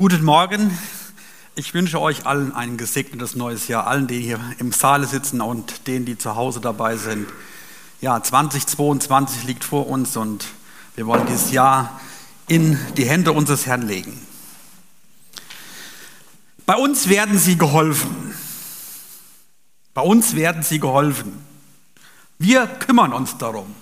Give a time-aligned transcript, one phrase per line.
[0.00, 0.78] Guten Morgen.
[1.56, 5.88] Ich wünsche euch allen ein gesegnetes neues Jahr, allen, die hier im Saale sitzen und
[5.88, 7.26] denen, die zu Hause dabei sind.
[8.00, 10.46] Ja, 2022 liegt vor uns und
[10.94, 12.00] wir wollen dieses Jahr
[12.46, 14.24] in die Hände unseres Herrn legen.
[16.64, 18.32] Bei uns werden sie geholfen.
[19.94, 21.44] Bei uns werden sie geholfen.
[22.38, 23.74] Wir kümmern uns darum.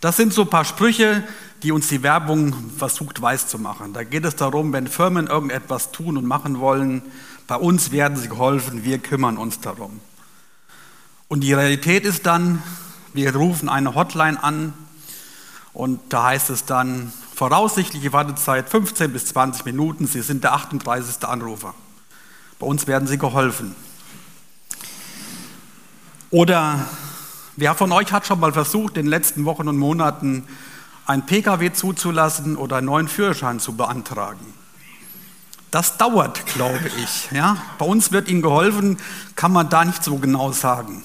[0.00, 1.22] Das sind so ein paar Sprüche,
[1.64, 3.94] die uns die Werbung versucht weiß zu machen.
[3.94, 7.00] Da geht es darum, wenn Firmen irgendetwas tun und machen wollen,
[7.46, 10.00] bei uns werden sie geholfen, wir kümmern uns darum.
[11.26, 12.62] Und die Realität ist dann,
[13.14, 14.74] wir rufen eine Hotline an
[15.72, 21.26] und da heißt es dann, voraussichtliche Wartezeit 15 bis 20 Minuten, Sie sind der 38.
[21.26, 21.74] Anrufer.
[22.58, 23.74] Bei uns werden Sie geholfen.
[26.30, 26.86] Oder
[27.56, 30.44] wer von euch hat schon mal versucht, in den letzten Wochen und Monaten
[31.06, 34.54] ein Pkw zuzulassen oder einen neuen Führerschein zu beantragen.
[35.70, 37.28] Das dauert, glaube ich.
[37.32, 37.56] Ja?
[37.78, 38.96] Bei uns wird Ihnen geholfen,
[39.34, 41.02] kann man da nicht so genau sagen.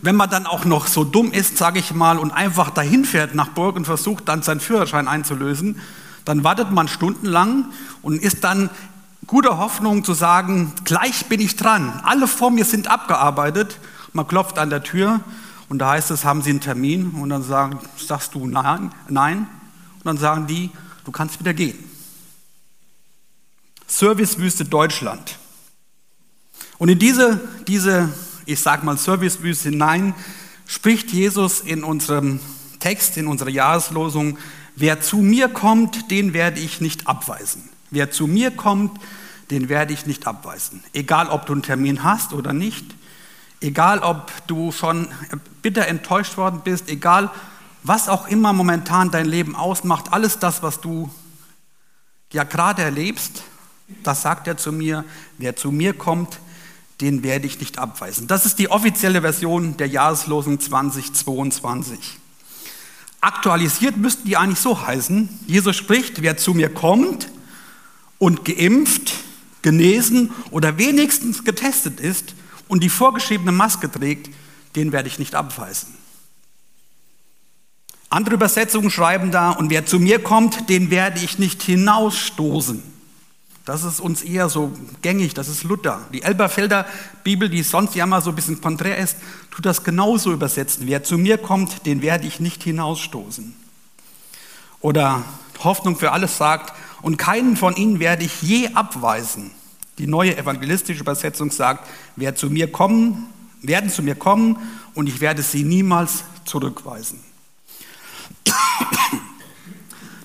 [0.00, 3.34] Wenn man dann auch noch so dumm ist, sage ich mal, und einfach dahin fährt
[3.34, 5.80] nach Burg und versucht dann seinen Führerschein einzulösen,
[6.24, 7.66] dann wartet man stundenlang
[8.02, 8.70] und ist dann
[9.26, 12.00] guter Hoffnung zu sagen, gleich bin ich dran.
[12.04, 13.78] Alle vor mir sind abgearbeitet.
[14.12, 15.20] Man klopft an der Tür
[15.68, 17.10] und da heißt es, haben Sie einen Termin?
[17.10, 19.46] Und dann sagen, sagst du nein, nein.
[19.96, 20.70] Und dann sagen die,
[21.04, 21.78] du kannst wieder gehen.
[23.86, 25.38] Servicewüste Deutschland.
[26.78, 28.12] Und in diese, diese
[28.48, 30.14] ich sage mal, Servicewüste hinein
[30.66, 32.40] spricht Jesus in unserem
[32.80, 34.38] Text, in unserer Jahreslosung,
[34.74, 37.68] wer zu mir kommt, den werde ich nicht abweisen.
[37.90, 38.98] Wer zu mir kommt,
[39.50, 40.82] den werde ich nicht abweisen.
[40.94, 42.86] Egal, ob du einen Termin hast oder nicht,
[43.60, 45.08] egal, ob du schon
[45.62, 47.30] bitter enttäuscht worden bist, egal,
[47.82, 51.10] was auch immer momentan dein Leben ausmacht, alles das, was du
[52.32, 53.42] ja gerade erlebst,
[54.02, 55.04] das sagt er zu mir,
[55.38, 56.40] wer zu mir kommt,
[57.00, 58.26] den werde ich nicht abweisen.
[58.26, 62.18] Das ist die offizielle Version der Jahreslosung 2022.
[63.20, 65.28] Aktualisiert müssten die eigentlich so heißen.
[65.46, 67.28] Jesus spricht, wer zu mir kommt
[68.18, 69.14] und geimpft,
[69.62, 72.34] genesen oder wenigstens getestet ist
[72.68, 74.34] und die vorgeschriebene Maske trägt,
[74.76, 75.94] den werde ich nicht abweisen.
[78.10, 82.82] Andere Übersetzungen schreiben da, und wer zu mir kommt, den werde ich nicht hinausstoßen.
[83.66, 86.00] Das ist uns eher so gängig, das ist Luther.
[86.10, 86.86] Die Elberfelder
[87.22, 89.18] Bibel, die sonst ja mal so ein bisschen konträr ist,
[89.50, 90.86] tut das genauso übersetzen.
[90.86, 93.54] Wer zu mir kommt, den werde ich nicht hinausstoßen.
[94.80, 95.22] Oder
[95.62, 99.50] Hoffnung für alles sagt, und keinen von ihnen werde ich je abweisen.
[99.98, 103.26] Die neue evangelistische Übersetzung sagt, wer zu mir kommen,
[103.62, 104.56] werden zu mir kommen
[104.94, 107.20] und ich werde sie niemals zurückweisen.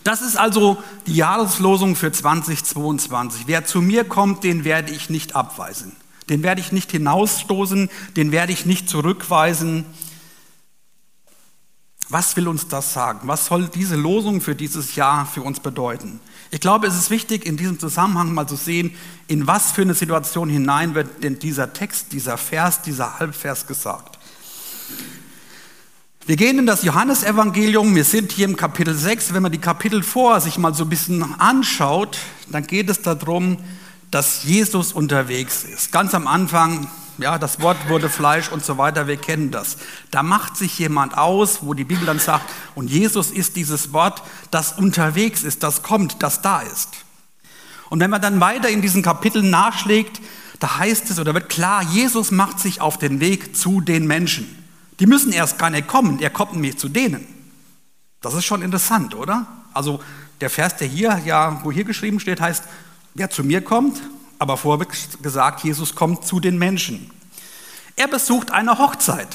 [0.03, 3.43] Das ist also die Jahreslosung für 2022.
[3.47, 5.95] Wer zu mir kommt, den werde ich nicht abweisen.
[6.29, 9.85] Den werde ich nicht hinausstoßen, den werde ich nicht zurückweisen.
[12.09, 13.27] Was will uns das sagen?
[13.27, 16.19] Was soll diese Losung für dieses Jahr für uns bedeuten?
[16.53, 18.93] Ich glaube, es ist wichtig, in diesem Zusammenhang mal zu sehen,
[19.27, 24.19] in was für eine Situation hinein wird denn dieser Text, dieser Vers, dieser Halbvers gesagt.
[26.27, 29.33] Wir gehen in das Johannesevangelium, wir sind hier im Kapitel 6.
[29.33, 32.19] Wenn man die Kapitel vor sich mal so ein bisschen anschaut,
[32.51, 33.57] dann geht es darum,
[34.11, 35.91] dass Jesus unterwegs ist.
[35.91, 36.87] Ganz am Anfang,
[37.17, 39.77] ja, das Wort wurde Fleisch und so weiter, wir kennen das.
[40.11, 44.23] Da macht sich jemand aus, wo die Bibel dann sagt, und Jesus ist dieses Wort,
[44.51, 46.89] das unterwegs ist, das kommt, das da ist.
[47.89, 50.21] Und wenn man dann weiter in diesen Kapiteln nachschlägt,
[50.59, 54.63] da heißt es oder wird klar, Jesus macht sich auf den Weg zu den Menschen.
[54.99, 57.27] Die müssen erst gar nicht kommen, er kommt nämlich zu denen.
[58.21, 59.45] Das ist schon interessant, oder?
[59.73, 60.01] Also
[60.39, 62.63] der Vers, der hier, ja, wo hier geschrieben steht, heißt,
[63.13, 64.01] wer zu mir kommt,
[64.39, 64.87] aber vorher
[65.21, 67.11] gesagt, Jesus kommt zu den Menschen.
[67.95, 69.27] Er besucht eine Hochzeit,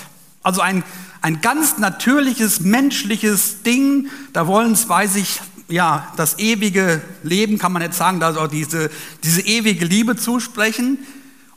[0.43, 0.83] also ein,
[1.23, 4.09] ein ganz natürliches, menschliches Ding.
[4.33, 8.91] Da wollen zwei sich ja, das ewige Leben, kann man nicht sagen, also diese,
[9.23, 10.99] diese ewige Liebe zusprechen.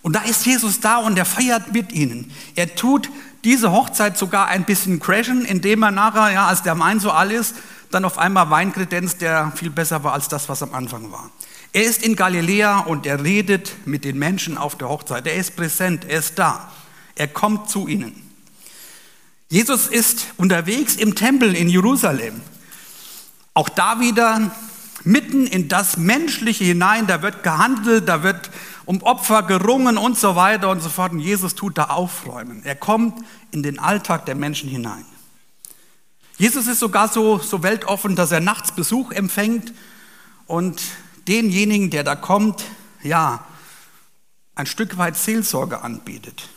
[0.02, 2.32] Und da ist Jesus da und er feiert mit ihnen.
[2.56, 3.10] Er tut
[3.44, 7.32] diese Hochzeit sogar ein bisschen crashen, indem er nachher, ja, als der Wein so all
[7.32, 7.56] ist,
[7.90, 11.30] dann auf einmal Wein kredenzt, der viel besser war als das, was am Anfang war.
[11.74, 15.26] Er ist in Galiläa und er redet mit den Menschen auf der Hochzeit.
[15.26, 16.72] Er ist präsent, er ist da.
[17.16, 18.30] Er kommt zu ihnen.
[19.50, 22.42] Jesus ist unterwegs im Tempel in Jerusalem.
[23.54, 24.52] Auch da wieder
[25.04, 28.50] mitten in das Menschliche hinein, da wird gehandelt, da wird
[28.86, 31.14] um Opfer gerungen und so weiter und so fort.
[31.14, 32.64] Und Jesus tut da aufräumen.
[32.64, 35.06] Er kommt in den Alltag der Menschen hinein.
[36.38, 39.74] Jesus ist sogar so, so weltoffen, dass er nachts Besuch empfängt
[40.48, 40.82] und
[41.28, 42.64] denjenigen, der da kommt,
[43.04, 43.46] ja,
[44.56, 46.50] ein Stück weit Seelsorge anbietet.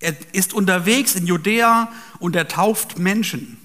[0.00, 3.58] Er ist unterwegs in Judäa und er tauft Menschen.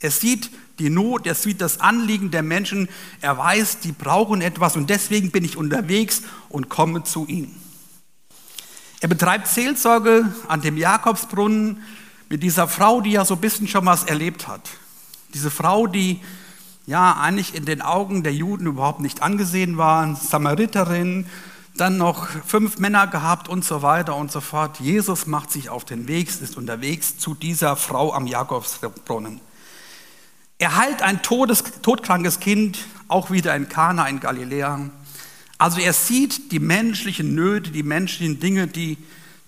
[0.00, 2.88] Er sieht die Not, er sieht das Anliegen der Menschen,
[3.20, 7.60] er weiß, die brauchen etwas und deswegen bin ich unterwegs und komme zu ihnen.
[9.00, 11.82] Er betreibt Seelsorge an dem Jakobsbrunnen
[12.28, 14.68] mit dieser Frau, die ja so ein bisschen schon was erlebt hat.
[15.34, 16.20] Diese Frau, die
[16.88, 21.26] ja eigentlich in den Augen der Juden überhaupt nicht angesehen war, Samariterin,
[21.76, 24.80] dann noch fünf Männer gehabt und so weiter und so fort.
[24.80, 29.40] Jesus macht sich auf den Weg, ist unterwegs zu dieser Frau am Jakobsbrunnen.
[30.56, 34.88] Er heilt ein todes, todkrankes Kind, auch wieder in Kana in Galiläa.
[35.58, 38.96] Also er sieht die menschlichen Nöte, die menschlichen Dinge, die,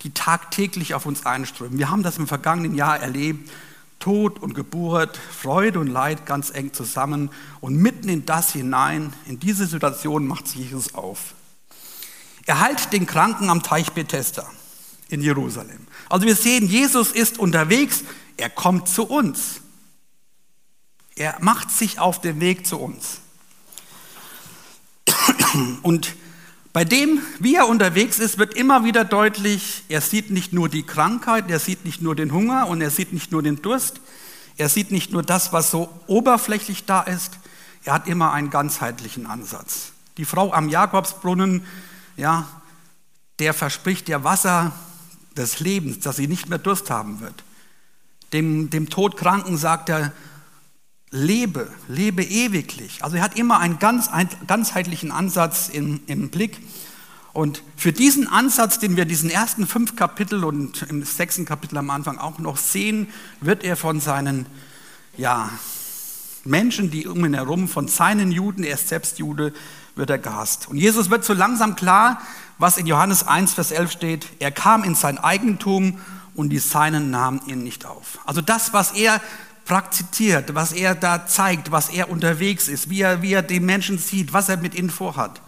[0.02, 1.78] die tagtäglich auf uns einströmen.
[1.78, 3.50] Wir haben das im vergangenen Jahr erlebt.
[4.00, 7.30] Tod und Geburt, Freude und Leid ganz eng zusammen.
[7.60, 11.34] Und mitten in das hinein, in diese Situation macht sich Jesus auf.
[12.46, 14.50] Er heilt den Kranken am Teich Bethesda
[15.08, 15.86] in Jerusalem.
[16.08, 18.02] Also wir sehen, Jesus ist unterwegs,
[18.36, 19.60] er kommt zu uns.
[21.14, 23.20] Er macht sich auf den Weg zu uns.
[25.82, 26.14] Und
[26.72, 30.84] bei dem, wie er unterwegs ist, wird immer wieder deutlich, er sieht nicht nur die
[30.84, 34.00] Krankheit, er sieht nicht nur den Hunger und er sieht nicht nur den Durst,
[34.56, 37.38] er sieht nicht nur das, was so oberflächlich da ist,
[37.84, 39.92] er hat immer einen ganzheitlichen Ansatz.
[40.16, 41.64] Die Frau am Jakobsbrunnen,
[42.16, 42.46] ja,
[43.40, 44.72] der verspricht ihr Wasser
[45.36, 47.42] des Lebens, dass sie nicht mehr Durst haben wird.
[48.32, 50.12] Dem, dem Todkranken sagt er,
[51.10, 53.02] lebe, lebe ewiglich.
[53.02, 54.10] Also er hat immer einen ganz,
[54.46, 56.60] ganzheitlichen Ansatz im, im Blick.
[57.32, 61.78] Und für diesen Ansatz, den wir in diesen ersten fünf Kapitel und im sechsten Kapitel
[61.78, 63.08] am Anfang auch noch sehen,
[63.40, 64.46] wird er von seinen
[65.16, 65.50] ja,
[66.44, 69.52] Menschen, die um ihn herum, von seinen Juden, er ist selbst Jude,
[69.94, 70.68] wird er gehasst.
[70.68, 72.20] Und Jesus wird so langsam klar,
[72.58, 74.26] was in Johannes 1, Vers 11 steht.
[74.38, 75.98] Er kam in sein Eigentum
[76.34, 78.18] und die Seinen nahmen ihn nicht auf.
[78.24, 79.20] Also das, was er
[79.64, 83.98] praktiziert, was er da zeigt, was er unterwegs ist, wie er, wie er die Menschen
[83.98, 85.40] sieht, was er mit ihnen vorhat,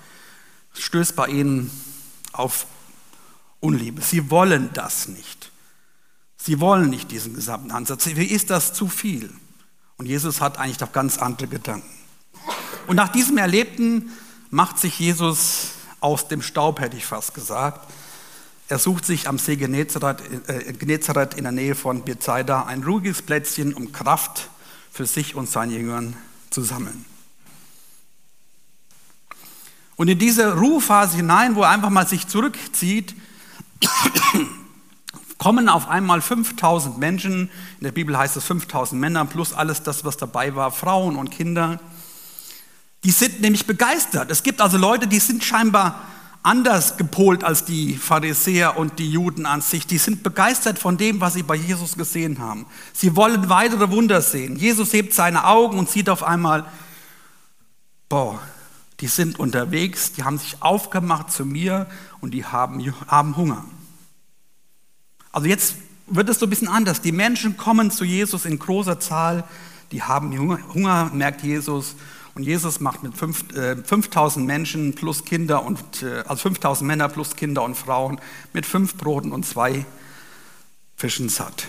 [0.74, 1.70] stößt bei ihnen
[2.32, 2.66] auf
[3.60, 4.02] Unliebe.
[4.02, 5.50] Sie wollen das nicht.
[6.36, 8.06] Sie wollen nicht diesen gesamten Ansatz.
[8.06, 9.32] Wie ist das zu viel?
[9.96, 11.88] Und Jesus hat eigentlich doch ganz andere Gedanken.
[12.88, 14.10] Und nach diesem Erlebten
[14.50, 15.70] macht sich Jesus
[16.00, 17.88] aus dem Staub, hätte ich fast gesagt,
[18.72, 23.20] er sucht sich am See Genezareth, äh, Genezareth in der Nähe von Bethsaida ein ruhiges
[23.20, 24.48] Plätzchen, um Kraft
[24.90, 26.16] für sich und seine Jüngern
[26.48, 27.04] zu sammeln.
[29.96, 33.14] Und in diese Ruhephase hinein, wo er einfach mal sich zurückzieht,
[35.36, 40.06] kommen auf einmal 5000 Menschen, in der Bibel heißt es 5000 Männer plus alles das,
[40.06, 41.78] was dabei war, Frauen und Kinder.
[43.04, 44.30] Die sind nämlich begeistert.
[44.30, 46.06] Es gibt also Leute, die sind scheinbar
[46.42, 49.86] anders gepolt als die Pharisäer und die Juden an sich.
[49.86, 52.66] Die sind begeistert von dem, was sie bei Jesus gesehen haben.
[52.92, 54.56] Sie wollen weitere Wunder sehen.
[54.56, 56.64] Jesus hebt seine Augen und sieht auf einmal,
[58.08, 58.40] boah,
[59.00, 61.86] die sind unterwegs, die haben sich aufgemacht zu mir
[62.20, 63.64] und die haben, haben Hunger.
[65.30, 67.00] Also jetzt wird es so ein bisschen anders.
[67.00, 69.44] Die Menschen kommen zu Jesus in großer Zahl,
[69.92, 71.96] die haben Hunger, Hunger merkt Jesus
[72.34, 77.36] und Jesus macht mit 5000 äh, Menschen plus Kinder und äh, also 5000 Männer plus
[77.36, 78.20] Kinder und Frauen
[78.52, 79.84] mit fünf Broten und zwei
[80.96, 81.66] Fischen satt.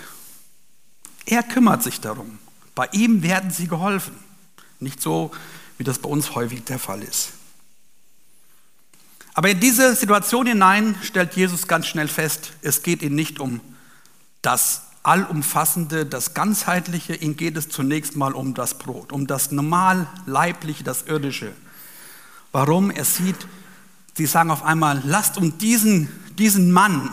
[1.26, 2.40] Er kümmert sich darum.
[2.76, 4.16] Bei ihm werden sie geholfen.
[4.80, 5.32] Nicht so,
[5.78, 7.34] wie das bei uns häufig der Fall ist.
[9.34, 13.60] Aber in diese Situation hinein stellt Jesus ganz schnell fest, es geht ihm nicht um
[14.42, 17.14] das Allumfassende, das Ganzheitliche.
[17.16, 21.52] Ihm geht es zunächst mal um das Brot, um das normal leibliche, das irdische.
[22.54, 22.90] Warum?
[22.90, 23.48] Er sieht,
[24.16, 26.08] sie sagen auf einmal, lasst uns diesen,
[26.38, 27.10] diesen Mann,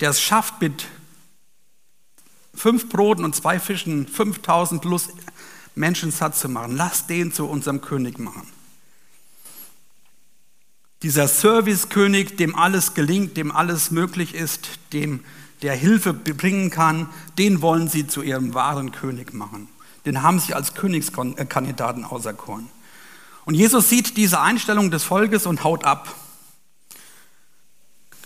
[0.00, 0.86] der es schafft, mit
[2.54, 5.10] fünf Broten und zwei Fischen 5000 plus
[5.74, 8.48] Menschen satt zu machen, lasst den zu unserem König machen.
[11.02, 15.20] Dieser Servicekönig, dem alles gelingt, dem alles möglich ist, dem
[15.66, 17.08] der Hilfe bringen kann,
[17.38, 19.66] den wollen sie zu ihrem wahren König machen.
[20.04, 22.68] Den haben sie als Königskandidaten auserkoren.
[23.46, 26.14] Und Jesus sieht diese Einstellung des Volkes und haut ab.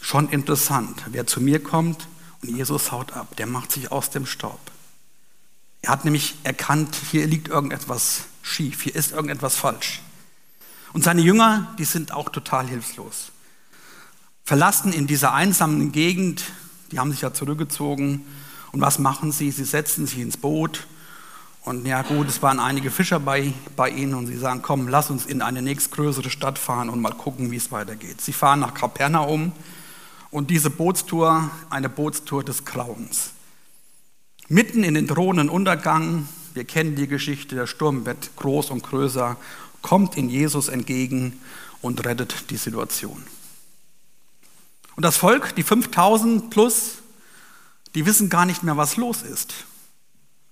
[0.03, 2.09] Schon interessant, wer zu mir kommt
[2.43, 4.61] und Jesus haut ab, der macht sich aus dem Staub.
[5.81, 10.03] Er hat nämlich erkannt, hier liegt irgendetwas schief, hier ist irgendetwas falsch.
[10.93, 13.33] Und seine Jünger, die sind auch total hilflos.
[14.45, 16.45] Verlassen in dieser einsamen Gegend,
[16.93, 18.25] die haben sich ja zurückgezogen.
[18.73, 19.51] Und was machen sie?
[19.51, 20.87] Sie setzen sich ins Boot
[21.63, 25.11] Und ja gut, es waren einige Fischer bei, bei ihnen und sie sagen, komm, lass
[25.11, 28.21] uns in eine nächstgrößere Stadt fahren und mal gucken, wie es weitergeht.
[28.21, 29.53] Sie fahren nach Kapernaum
[30.31, 33.33] und diese Bootstour, eine Bootstour des Grauens.
[34.49, 39.37] Mitten in den drohenden Untergang, wir kennen die Geschichte, der Sturm wird groß und größer,
[39.83, 41.39] kommt in Jesus entgegen
[41.83, 43.23] und rettet die Situation.
[44.97, 46.99] Und das Volk, die 5000 plus,
[47.95, 49.55] die wissen gar nicht mehr, was los ist.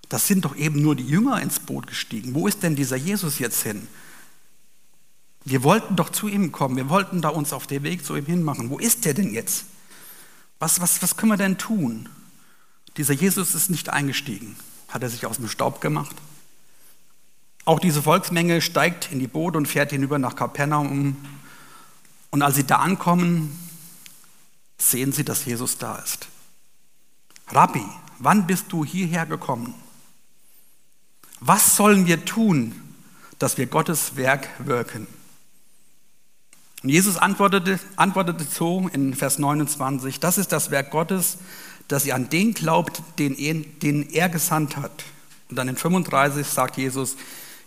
[0.09, 2.35] Das sind doch eben nur die Jünger ins Boot gestiegen.
[2.35, 3.87] Wo ist denn dieser Jesus jetzt hin?
[5.45, 8.27] Wir wollten doch zu ihm kommen, wir wollten da uns auf den Weg zu ihm
[8.27, 8.71] hinmachen.
[8.71, 9.65] Wo ist der denn jetzt?
[10.59, 12.09] Was, was, was können wir denn tun?
[12.97, 14.57] Dieser Jesus ist nicht eingestiegen.
[14.89, 16.17] Hat er sich aus dem Staub gemacht?
[17.65, 21.17] Auch diese Volksmenge steigt in die Boote und fährt hinüber nach Kapernaum.
[22.31, 23.57] Und als sie da ankommen,
[24.79, 26.29] sehen sie, dass Jesus da ist.
[27.49, 27.85] Rabbi,
[28.19, 29.75] wann bist du hierher gekommen?
[31.41, 32.75] Was sollen wir tun,
[33.39, 35.07] dass wir Gottes Werk wirken?
[36.83, 41.39] Und Jesus antwortete, antwortete so in Vers 29, das ist das Werk Gottes,
[41.89, 45.05] dass ihr an den glaubt, den er, den er gesandt hat.
[45.49, 47.17] Und dann in 35 sagt Jesus,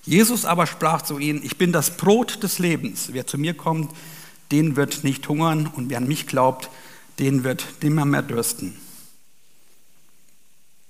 [0.03, 3.09] Jesus aber sprach zu ihnen, ich bin das Brot des Lebens.
[3.11, 3.91] Wer zu mir kommt,
[4.51, 6.69] den wird nicht hungern und wer an mich glaubt,
[7.21, 8.77] den wird nimmer mehr dürsten.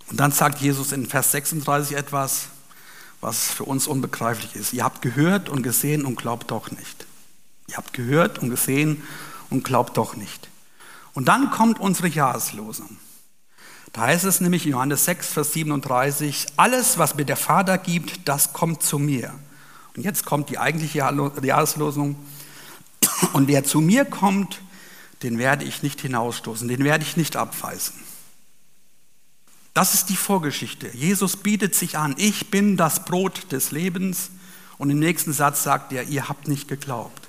[0.10, 2.48] Und dann sagt Jesus in Vers 36 etwas,
[3.20, 4.74] was für uns unbegreiflich ist.
[4.74, 7.06] Ihr habt gehört und gesehen und glaubt doch nicht.
[7.68, 9.04] Ihr habt gehört und gesehen
[9.50, 10.50] und glaubt doch nicht.
[11.14, 12.98] Und dann kommt unsere Jahreslosung.
[13.94, 18.28] Da heißt es nämlich in Johannes 6, Vers 37, alles, was mir der Vater gibt,
[18.28, 19.34] das kommt zu mir.
[19.96, 22.16] Und jetzt kommt die eigentliche Jahreslosung.
[23.34, 24.62] Und wer zu mir kommt,
[25.24, 27.94] den werde ich nicht hinausstoßen, den werde ich nicht abweisen.
[29.74, 30.90] Das ist die Vorgeschichte.
[30.94, 34.32] Jesus bietet sich an, ich bin das Brot des Lebens.
[34.78, 37.28] Und im nächsten Satz sagt er, ihr habt nicht geglaubt.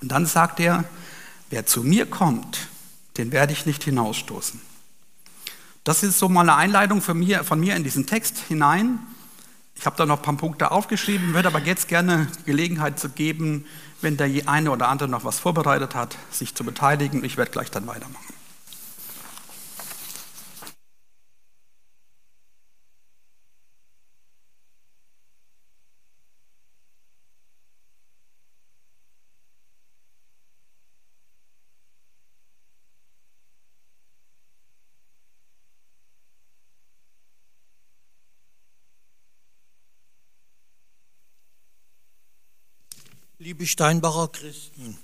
[0.00, 0.84] Und dann sagt er,
[1.48, 2.68] wer zu mir kommt,
[3.16, 4.60] den werde ich nicht hinausstoßen.
[5.84, 8.98] Das ist so mal eine Einleitung von mir, von mir in diesen Text hinein.
[9.78, 13.64] Ich habe da noch ein paar Punkte aufgeschrieben, würde aber jetzt gerne Gelegenheit zu geben,
[14.00, 17.24] wenn der eine oder andere noch was vorbereitet hat, sich zu beteiligen.
[17.24, 18.37] Ich werde gleich dann weitermachen.
[43.58, 44.96] Liebe Steinbacher Christen,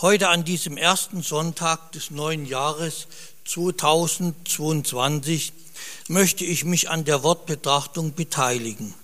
[0.00, 3.08] heute an diesem ersten Sonntag des neuen Jahres
[3.46, 5.52] 2022
[6.06, 8.94] möchte ich mich an der Wortbetrachtung beteiligen.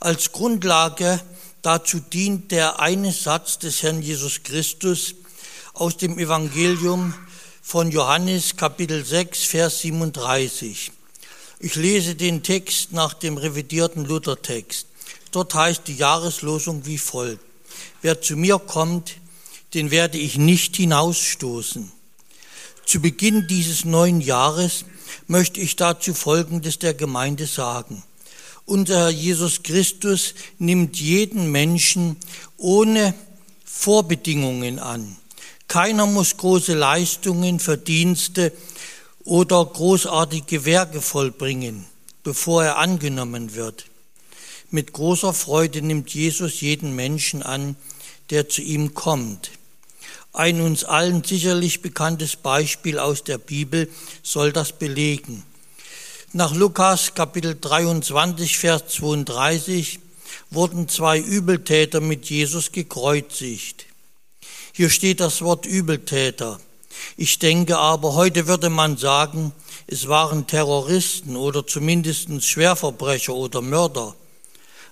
[0.00, 1.20] Als Grundlage
[1.62, 5.14] dazu dient der eine Satz des Herrn Jesus Christus
[5.72, 7.14] aus dem Evangelium
[7.62, 10.90] von Johannes Kapitel 6, Vers 37.
[11.60, 14.88] Ich lese den Text nach dem revidierten Luthertext.
[15.30, 17.49] Dort heißt die Jahreslosung wie folgt.
[18.02, 19.16] Wer zu mir kommt,
[19.74, 21.92] den werde ich nicht hinausstoßen.
[22.86, 24.84] Zu Beginn dieses neuen Jahres
[25.26, 28.02] möchte ich dazu Folgendes der Gemeinde sagen.
[28.64, 32.16] Unser Herr Jesus Christus nimmt jeden Menschen
[32.56, 33.14] ohne
[33.64, 35.16] Vorbedingungen an.
[35.68, 38.52] Keiner muss große Leistungen, Verdienste
[39.24, 41.84] oder großartige Werke vollbringen,
[42.22, 43.89] bevor er angenommen wird.
[44.72, 47.74] Mit großer Freude nimmt Jesus jeden Menschen an,
[48.30, 49.50] der zu ihm kommt.
[50.32, 53.90] Ein uns allen sicherlich bekanntes Beispiel aus der Bibel
[54.22, 55.42] soll das belegen.
[56.32, 59.98] Nach Lukas Kapitel 23, Vers 32
[60.50, 63.86] wurden zwei Übeltäter mit Jesus gekreuzigt.
[64.72, 66.60] Hier steht das Wort Übeltäter.
[67.16, 69.50] Ich denke aber, heute würde man sagen,
[69.88, 74.14] es waren Terroristen oder zumindest Schwerverbrecher oder Mörder.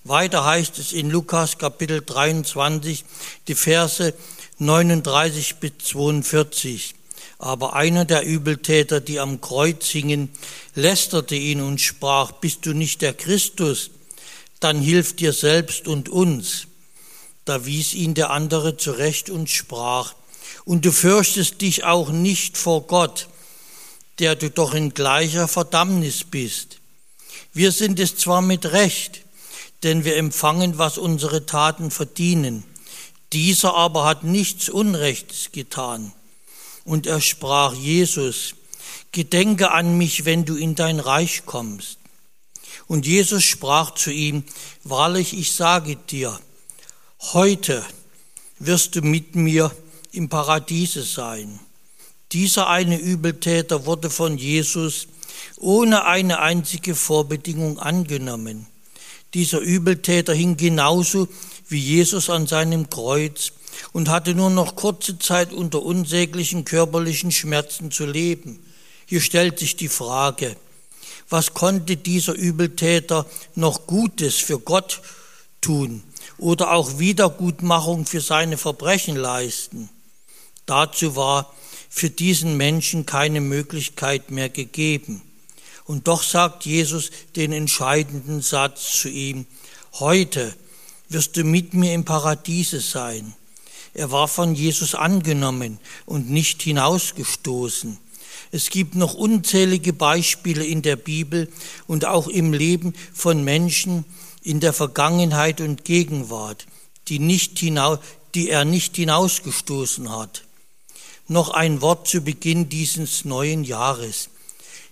[0.04, 3.04] Weiter heißt es in Lukas Kapitel 23,
[3.48, 4.14] die Verse
[4.58, 6.94] 39 bis 42.
[7.38, 10.30] Aber einer der Übeltäter, die am Kreuz hingen,
[10.74, 13.90] lästerte ihn und sprach, bist du nicht der Christus?
[14.60, 16.66] Dann hilf dir selbst und uns.
[17.44, 20.14] Da wies ihn der andere zurecht und sprach,
[20.64, 23.28] und du fürchtest dich auch nicht vor Gott,
[24.18, 26.78] der du doch in gleicher Verdammnis bist.
[27.52, 29.22] Wir sind es zwar mit Recht,
[29.82, 32.64] denn wir empfangen, was unsere Taten verdienen.
[33.32, 36.12] Dieser aber hat nichts Unrechtes getan.
[36.84, 38.54] Und er sprach, Jesus,
[39.12, 41.98] gedenke an mich, wenn du in dein Reich kommst.
[42.86, 44.44] Und Jesus sprach zu ihm,
[44.84, 46.38] wahrlich, ich sage dir,
[47.32, 47.84] heute
[48.58, 49.70] wirst du mit mir
[50.12, 51.60] im Paradiese sein.
[52.32, 55.08] Dieser eine Übeltäter wurde von Jesus
[55.56, 58.66] ohne eine einzige Vorbedingung angenommen.
[59.34, 61.28] Dieser Übeltäter hing genauso
[61.68, 63.52] wie Jesus an seinem Kreuz
[63.92, 68.58] und hatte nur noch kurze Zeit unter unsäglichen körperlichen Schmerzen zu leben.
[69.06, 70.56] Hier stellt sich die Frage,
[71.28, 75.02] was konnte dieser Übeltäter noch Gutes für Gott
[75.60, 76.02] tun
[76.38, 79.90] oder auch Wiedergutmachung für seine Verbrechen leisten?
[80.64, 81.52] Dazu war
[81.90, 85.22] für diesen Menschen keine Möglichkeit mehr gegeben.
[85.88, 89.46] Und doch sagt Jesus den entscheidenden Satz zu ihm,
[89.94, 90.54] heute
[91.08, 93.34] wirst du mit mir im Paradiese sein.
[93.94, 97.96] Er war von Jesus angenommen und nicht hinausgestoßen.
[98.50, 101.50] Es gibt noch unzählige Beispiele in der Bibel
[101.86, 104.04] und auch im Leben von Menschen
[104.42, 106.66] in der Vergangenheit und Gegenwart,
[107.08, 107.98] die, nicht hinaus,
[108.34, 110.44] die er nicht hinausgestoßen hat.
[111.28, 114.28] Noch ein Wort zu Beginn dieses neuen Jahres.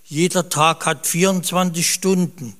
[0.09, 2.55] Jeder Tag hat 24 Stunden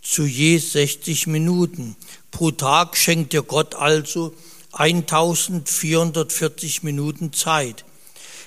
[0.00, 1.94] zu je 60 Minuten.
[2.30, 4.34] Pro Tag schenkt dir Gott also
[4.72, 7.84] 1440 Minuten Zeit.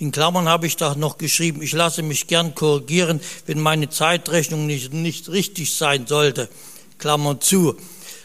[0.00, 4.66] In Klammern habe ich da noch geschrieben, ich lasse mich gern korrigieren, wenn meine Zeitrechnung
[4.66, 6.48] nicht, nicht richtig sein sollte.
[6.98, 7.76] Klammer zu.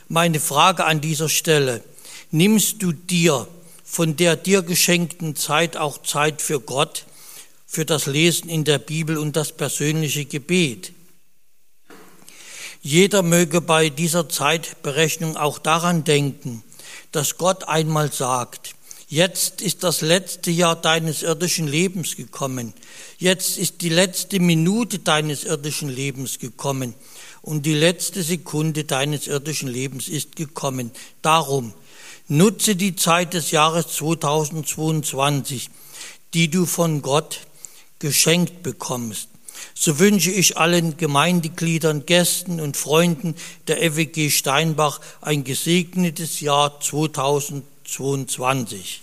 [0.08, 1.84] Meine Frage an dieser Stelle,
[2.32, 3.48] nimmst du dir
[3.84, 7.06] von der dir geschenkten Zeit auch Zeit für Gott?
[7.74, 10.94] Für das Lesen in der Bibel und das persönliche Gebet.
[12.84, 16.64] Jeder möge bei dieser Zeitberechnung auch daran denken,
[17.12, 18.76] dass Gott einmal sagt,
[19.08, 22.76] jetzt ist das letzte Jahr deines irdischen Lebens gekommen,
[23.18, 26.94] jetzt ist die letzte Minute deines irdischen Lebens gekommen
[27.42, 30.92] und die letzte Sekunde deines irdischen Lebens ist gekommen.
[31.24, 31.74] Darum
[32.28, 35.72] nutze die Zeit des Jahres 2022,
[36.36, 37.40] die du von Gott
[38.04, 39.30] geschenkt bekommst.
[39.74, 43.36] So wünsche ich allen Gemeindegliedern, Gästen und Freunden
[43.70, 49.03] der FWG Steinbach ein gesegnetes Jahr 2022.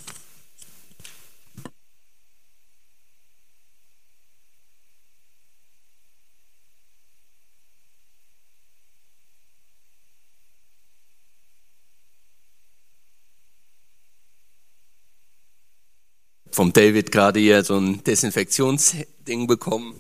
[16.60, 19.94] vom David gerade hier so ein Desinfektionsding bekommen.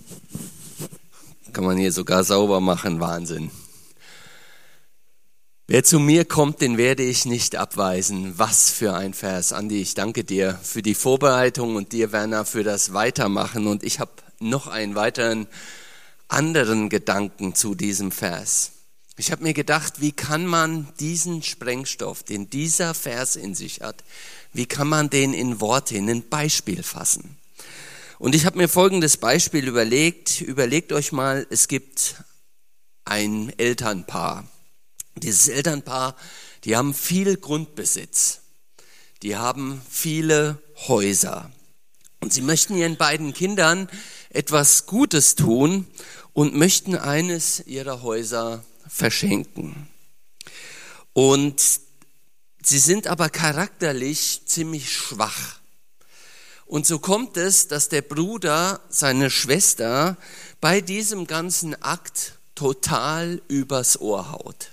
[1.54, 3.50] Kann man hier sogar sauber machen, Wahnsinn.
[5.66, 8.34] Wer zu mir kommt, den werde ich nicht abweisen.
[8.36, 9.54] Was für ein Vers.
[9.54, 13.66] Andi, ich danke dir für die Vorbereitung und dir, Werner, für das Weitermachen.
[13.66, 15.46] Und ich habe noch einen weiteren
[16.28, 18.72] anderen Gedanken zu diesem Vers.
[19.16, 24.04] Ich habe mir gedacht, wie kann man diesen Sprengstoff, den dieser Vers in sich hat,
[24.52, 27.36] wie kann man den in Worte, in ein Beispiel fassen?
[28.18, 30.40] Und ich habe mir folgendes Beispiel überlegt.
[30.40, 32.16] Überlegt euch mal, es gibt
[33.04, 34.46] ein Elternpaar.
[35.16, 36.16] Dieses Elternpaar,
[36.64, 38.40] die haben viel Grundbesitz.
[39.22, 40.58] Die haben viele
[40.88, 41.50] Häuser.
[42.20, 43.88] Und sie möchten ihren beiden Kindern
[44.28, 45.86] etwas Gutes tun
[46.32, 49.88] und möchten eines ihrer Häuser verschenken.
[51.12, 51.80] Und
[52.70, 55.58] sie sind aber charakterlich ziemlich schwach.
[56.66, 60.16] Und so kommt es, dass der Bruder seine Schwester
[60.60, 64.70] bei diesem ganzen Akt total übers Ohr haut.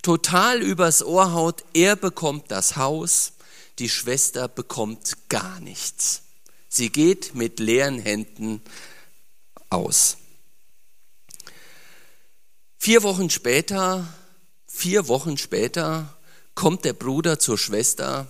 [0.00, 3.34] Total übers Ohr haut, er bekommt das Haus,
[3.78, 6.22] die Schwester bekommt gar nichts.
[6.70, 8.62] Sie geht mit leeren Händen
[9.68, 10.16] aus.
[12.78, 14.06] Vier Wochen später,
[14.66, 16.15] vier Wochen später
[16.56, 18.26] kommt der Bruder zur Schwester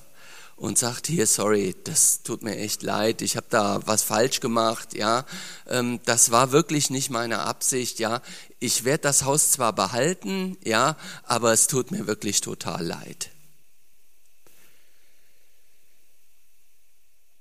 [0.56, 4.94] und sagt hier, sorry, das tut mir echt leid, ich habe da was falsch gemacht,
[4.94, 5.24] ja,
[5.68, 8.20] ähm, das war wirklich nicht meine Absicht, ja,
[8.58, 13.30] ich werde das Haus zwar behalten, ja, aber es tut mir wirklich total leid.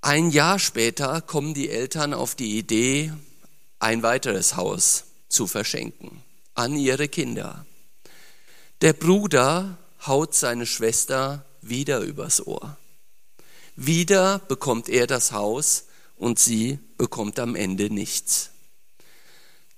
[0.01, 3.11] Ein Jahr später kommen die Eltern auf die Idee,
[3.79, 6.21] ein weiteres Haus zu verschenken
[6.53, 7.65] an ihre Kinder.
[8.81, 12.77] Der Bruder haut seine Schwester wieder übers Ohr.
[13.75, 18.51] Wieder bekommt er das Haus und sie bekommt am Ende nichts.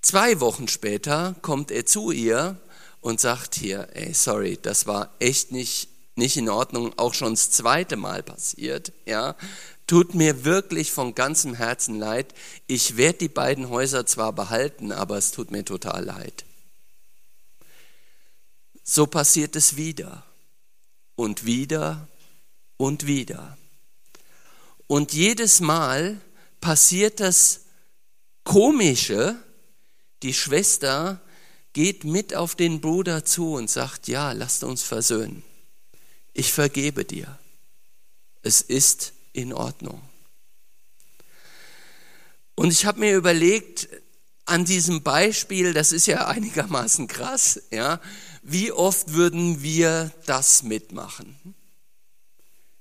[0.01, 2.57] Zwei Wochen später kommt er zu ihr
[3.01, 7.51] und sagt hier, ey, sorry, das war echt nicht, nicht in Ordnung, auch schon das
[7.51, 9.35] zweite Mal passiert, ja.
[9.87, 12.33] Tut mir wirklich von ganzem Herzen leid.
[12.67, 16.43] Ich werde die beiden Häuser zwar behalten, aber es tut mir total leid.
[18.89, 20.23] So passiert es wieder
[21.17, 22.07] und wieder
[22.77, 23.57] und wieder.
[24.87, 26.21] Und jedes Mal
[26.61, 27.65] passiert das
[28.45, 29.35] Komische,
[30.23, 31.19] die Schwester
[31.73, 35.43] geht mit auf den Bruder zu und sagt, ja, lasst uns versöhnen.
[36.31, 37.37] Ich vergebe dir.
[38.41, 40.01] Es ist in Ordnung.
[42.55, 43.89] Und ich habe mir überlegt,
[44.47, 47.99] an diesem Beispiel, das ist ja einigermaßen krass, ja,
[48.43, 51.35] wie oft würden wir das mitmachen?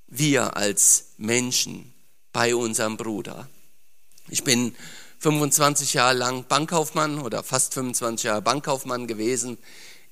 [0.07, 1.93] Wir als Menschen
[2.31, 3.49] bei unserem Bruder.
[4.29, 4.73] Ich bin
[5.19, 9.57] 25 Jahre lang Bankkaufmann oder fast 25 Jahre Bankkaufmann gewesen.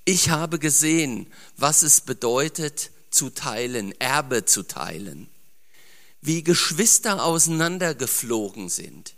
[0.04, 5.30] Ich habe gesehen, was es bedeutet, zu teilen, Erbe zu teilen.
[6.22, 9.16] Wie Geschwister auseinandergeflogen sind,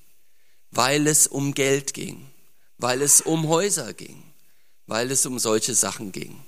[0.71, 2.29] weil es um Geld ging,
[2.77, 4.21] weil es um Häuser ging,
[4.85, 6.39] weil es um solche Sachen ging.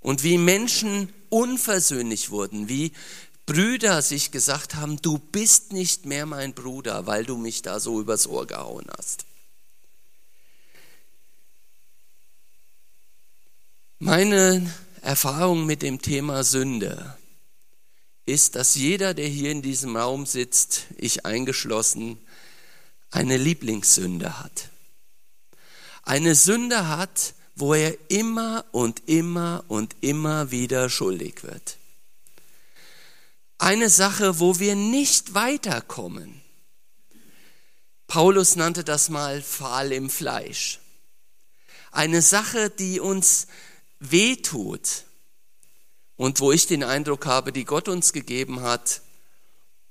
[0.00, 2.92] Und wie Menschen unversöhnlich wurden, wie
[3.46, 8.00] Brüder sich gesagt haben, du bist nicht mehr mein Bruder, weil du mich da so
[8.00, 9.24] übers Ohr gehauen hast.
[13.98, 14.70] Meine
[15.02, 17.16] Erfahrung mit dem Thema Sünde
[18.26, 22.18] ist, dass jeder, der hier in diesem Raum sitzt, ich eingeschlossen,
[23.14, 24.68] eine Lieblingssünde hat.
[26.02, 31.78] Eine Sünde hat, wo er immer und immer und immer wieder schuldig wird
[33.64, 36.42] eine Sache, wo wir nicht weiterkommen.
[38.06, 40.80] Paulus nannte das mal Pfahl im Fleisch.
[41.90, 43.46] Eine Sache, die uns
[44.00, 45.04] wehtut
[46.16, 49.00] und wo ich den Eindruck habe, die Gott uns gegeben hat,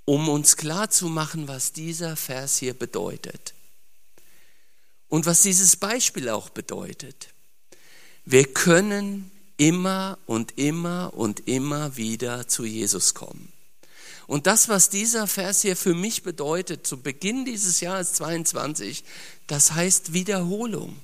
[0.06, 3.54] um uns klar zu machen, was dieser Vers hier bedeutet.
[5.08, 7.30] Und was dieses Beispiel auch bedeutet.
[8.26, 13.54] Wir können immer und immer und immer wieder zu Jesus kommen.
[14.26, 19.04] Und das, was dieser Vers hier für mich bedeutet, zu Beginn dieses Jahres 22,
[19.48, 20.98] das heißt Wiederholung.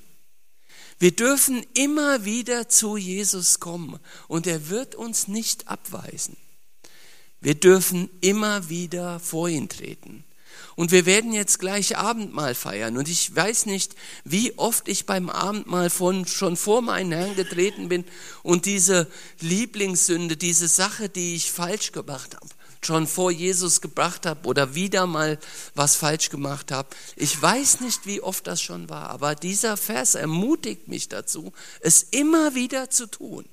[0.98, 6.36] Wir dürfen immer wieder zu Jesus kommen und er wird uns nicht abweisen.
[7.40, 10.24] Wir dürfen immer wieder vor ihn treten.
[10.76, 12.96] Und wir werden jetzt gleich Abendmahl feiern.
[12.96, 17.88] Und ich weiß nicht, wie oft ich beim Abendmahl von, schon vor meinen Herrn getreten
[17.88, 18.04] bin
[18.42, 19.06] und diese
[19.40, 22.48] Lieblingssünde, diese Sache, die ich falsch gemacht habe,
[22.82, 25.38] schon vor Jesus gebracht habe oder wieder mal
[25.74, 26.88] was falsch gemacht habe.
[27.16, 32.02] Ich weiß nicht, wie oft das schon war, aber dieser Vers ermutigt mich dazu, es
[32.02, 33.44] immer wieder zu tun.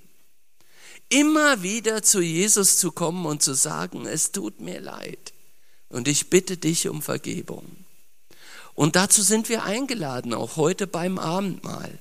[1.10, 5.34] Immer wieder zu Jesus zu kommen und zu sagen, es tut mir leid
[5.90, 7.66] und ich bitte dich um Vergebung.
[8.74, 11.98] Und dazu sind wir eingeladen, auch heute beim Abendmahl.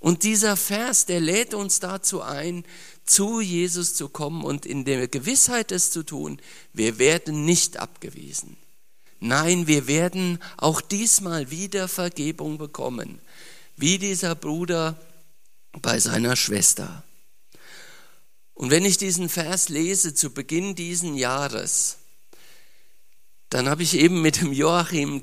[0.00, 2.64] Und dieser Vers, der lädt uns dazu ein,
[3.04, 6.40] zu Jesus zu kommen und in der Gewissheit es zu tun,
[6.72, 8.56] wir werden nicht abgewiesen.
[9.20, 13.20] Nein, wir werden auch diesmal wieder Vergebung bekommen,
[13.76, 14.98] wie dieser Bruder
[15.80, 17.04] bei seiner Schwester.
[18.56, 21.98] Und wenn ich diesen Vers lese zu Beginn diesen Jahres,
[23.50, 25.22] dann habe ich eben mit dem Joachim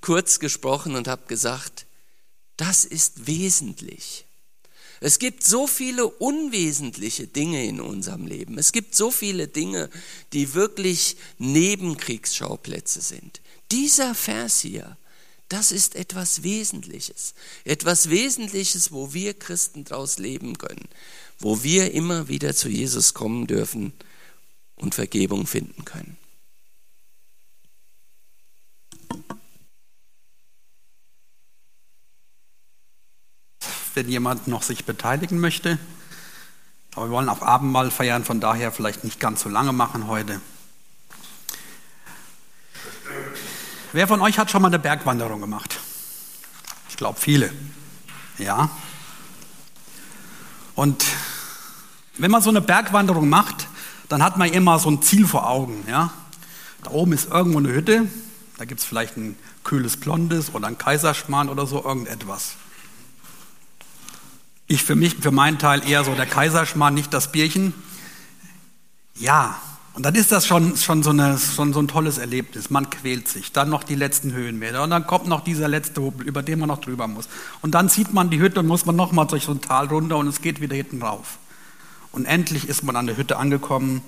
[0.00, 1.86] kurz gesprochen und habe gesagt,
[2.56, 4.24] das ist wesentlich.
[5.00, 8.58] Es gibt so viele unwesentliche Dinge in unserem Leben.
[8.58, 9.90] Es gibt so viele Dinge,
[10.32, 13.40] die wirklich Nebenkriegsschauplätze sind.
[13.72, 14.96] Dieser Vers hier,
[15.48, 17.34] das ist etwas Wesentliches.
[17.64, 20.88] Etwas Wesentliches, wo wir Christen draus leben können.
[21.38, 23.92] Wo wir immer wieder zu Jesus kommen dürfen
[24.74, 26.16] und Vergebung finden können.
[33.98, 35.76] wenn jemand noch sich beteiligen möchte.
[36.94, 40.40] Aber wir wollen auch Abendmahl feiern, von daher vielleicht nicht ganz so lange machen heute.
[43.92, 45.80] Wer von euch hat schon mal eine Bergwanderung gemacht?
[46.88, 47.52] Ich glaube viele.
[48.38, 48.70] Ja.
[50.76, 51.04] Und
[52.18, 53.68] wenn man so eine Bergwanderung macht,
[54.08, 55.84] dann hat man immer so ein Ziel vor Augen.
[55.88, 56.12] Ja?
[56.82, 58.06] Da oben ist irgendwo eine Hütte,
[58.58, 62.54] da gibt es vielleicht ein kühles Blondes oder ein Kaiserschmarrn oder so, irgendetwas.
[64.66, 67.72] Ich für mich, für meinen Teil eher so der Kaiserschmarrn, nicht das Bierchen.
[69.14, 69.58] Ja,
[69.98, 72.70] und dann ist das schon, schon, so eine, schon so ein tolles Erlebnis.
[72.70, 73.50] Man quält sich.
[73.50, 74.84] Dann noch die letzten Höhenmeter.
[74.84, 77.28] Und dann kommt noch dieser letzte Hubel, über den man noch drüber muss.
[77.62, 80.16] Und dann zieht man die Hütte und muss man nochmal durch so ein Tal runter
[80.16, 81.38] und es geht wieder hinten rauf.
[82.18, 84.02] Und endlich ist man an der Hütte angekommen.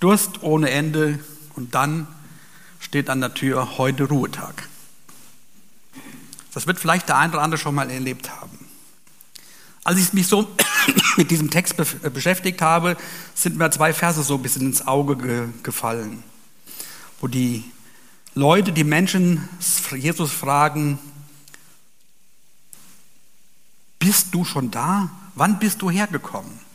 [0.00, 1.18] Durst ohne Ende.
[1.56, 2.08] Und dann
[2.78, 4.66] steht an der Tür heute Ruhetag.
[6.54, 8.66] Das wird vielleicht der eine oder andere schon mal erlebt haben.
[9.84, 10.48] Als ich mich so
[11.18, 12.96] mit diesem Text äh, beschäftigt habe,
[13.34, 16.22] sind mir zwei Verse so ein bisschen ins Auge ge gefallen,
[17.20, 17.70] wo die
[18.34, 19.50] Leute, die Menschen
[19.94, 20.98] Jesus fragen,
[23.98, 25.10] bist du schon da?
[25.34, 26.69] Wann bist du hergekommen?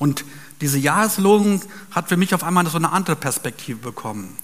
[0.00, 0.24] Und
[0.62, 4.36] diese Jahreslosung hat für mich auf einmal so eine andere Perspektive bekommen.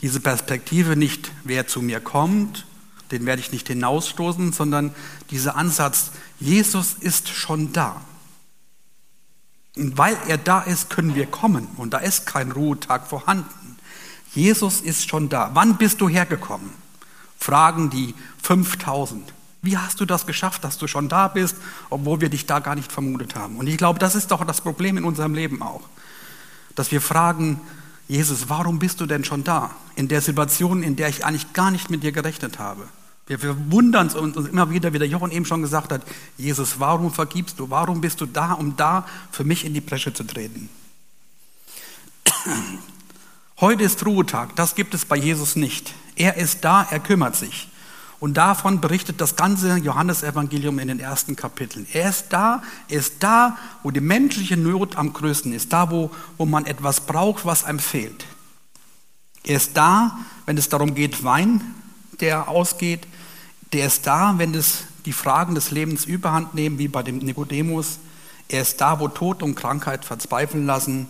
[0.00, 2.64] Diese Perspektive nicht, wer zu mir kommt,
[3.10, 4.94] den werde ich nicht hinausstoßen, sondern
[5.30, 8.00] dieser Ansatz, Jesus ist schon da.
[9.76, 11.66] Und weil er da ist, können wir kommen.
[11.76, 13.76] Und da ist kein Ruhetag vorhanden.
[14.32, 15.50] Jesus ist schon da.
[15.54, 16.70] Wann bist du hergekommen?
[17.36, 19.32] Fragen die 5000.
[19.62, 21.56] Wie hast du das geschafft, dass du schon da bist,
[21.90, 23.56] obwohl wir dich da gar nicht vermutet haben?
[23.56, 25.82] Und ich glaube, das ist doch das Problem in unserem Leben auch.
[26.74, 27.60] Dass wir fragen,
[28.08, 29.70] Jesus, warum bist du denn schon da?
[29.96, 32.88] In der Situation, in der ich eigentlich gar nicht mit dir gerechnet habe.
[33.26, 36.02] Wir wundern uns immer wieder, wie der Jochen eben schon gesagt hat,
[36.36, 37.70] Jesus, warum vergibst du?
[37.70, 40.68] Warum bist du da, um da für mich in die Bresche zu treten?
[43.60, 45.94] Heute ist Ruhetag, das gibt es bei Jesus nicht.
[46.16, 47.68] Er ist da, er kümmert sich.
[48.20, 51.86] Und davon berichtet das ganze Johannesevangelium in den ersten Kapiteln.
[51.94, 56.10] Er ist da, er ist da, wo die menschliche Not am größten ist, da, wo,
[56.36, 58.26] wo man etwas braucht, was einem fehlt.
[59.42, 61.62] Er ist da, wenn es darum geht, Wein,
[62.20, 63.06] der ausgeht.
[63.72, 68.00] Der ist da, wenn es die Fragen des Lebens überhand nehmen, wie bei dem Nikodemus.
[68.48, 71.06] Er ist da, wo Tod und Krankheit verzweifeln lassen.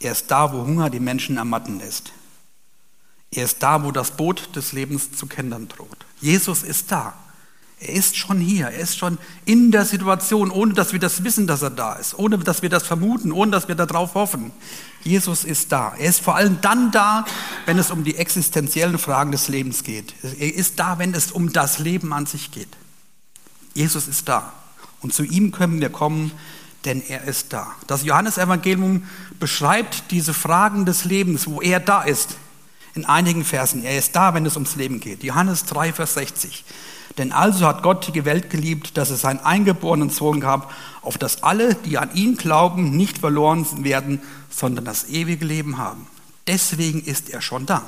[0.00, 2.12] Er ist da, wo Hunger die Menschen ermatten lässt.
[3.30, 6.06] Er ist da, wo das Boot des Lebens zu kentern droht.
[6.20, 7.14] Jesus ist da.
[7.82, 11.46] Er ist schon hier, er ist schon in der Situation, ohne dass wir das wissen,
[11.46, 14.52] dass er da ist, ohne dass wir das vermuten, ohne dass wir darauf hoffen.
[15.02, 15.94] Jesus ist da.
[15.98, 17.24] Er ist vor allem dann da,
[17.64, 20.12] wenn es um die existenziellen Fragen des Lebens geht.
[20.22, 22.68] Er ist da, wenn es um das Leben an sich geht.
[23.72, 24.52] Jesus ist da.
[25.00, 26.32] Und zu ihm können wir kommen,
[26.84, 27.68] denn er ist da.
[27.86, 29.04] Das Johannesevangelium
[29.38, 32.36] beschreibt diese Fragen des Lebens, wo er da ist,
[32.94, 33.84] in einigen Versen.
[33.84, 35.22] Er ist da, wenn es ums Leben geht.
[35.22, 36.64] Johannes 3, Vers 60.
[37.18, 40.72] Denn also hat Gott die Welt geliebt, dass es seinen eingeborenen Sohn gab,
[41.02, 46.06] auf dass alle, die an ihn glauben, nicht verloren werden, sondern das ewige Leben haben.
[46.46, 47.82] Deswegen ist er schon da.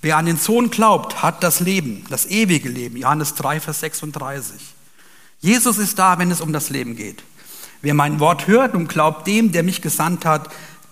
[0.00, 2.96] Wer an den Sohn glaubt, hat das Leben, das ewige Leben.
[2.96, 4.54] Johannes 3, Vers 36.
[5.40, 7.22] Jesus ist da, wenn es um das Leben geht.
[7.82, 10.48] Wer mein Wort hört und glaubt dem, der mich gesandt hat,